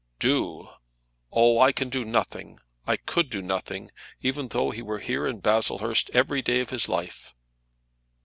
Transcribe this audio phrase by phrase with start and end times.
[0.17, 0.67] "Do!
[1.31, 2.59] Oh, I can do nothing.
[2.87, 6.89] I could do nothing, even though he were here in Baslehurst every day of his
[6.89, 7.35] life.